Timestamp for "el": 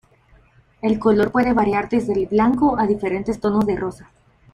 0.81-0.97, 2.13-2.25